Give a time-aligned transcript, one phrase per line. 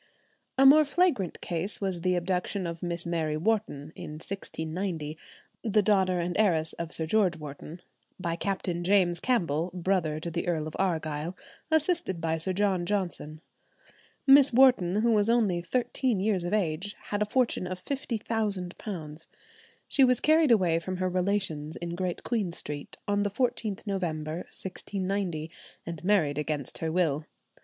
[0.57, 5.15] A more flagrant case was the abduction of Miss Mary Wharton in 1690,
[5.63, 7.83] the daughter and heiress of Sir George Wharton,
[8.19, 11.37] by Captain James Campbell, brother to the Earl of Argyll,
[11.69, 13.41] assisted by Sir John Johnson.
[14.25, 19.27] Miss Wharton, who was only thirteen years of age, had a fortune of £50,000.
[19.87, 24.37] She was carried away from her relations in Great Queen Street, on the 14th November,
[24.49, 25.51] 1690,
[25.85, 27.27] and married against her will.